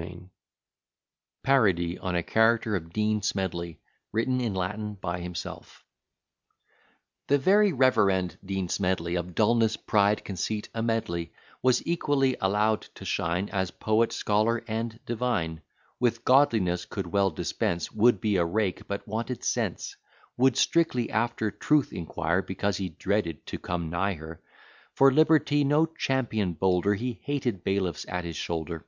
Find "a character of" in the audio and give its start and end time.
2.16-2.90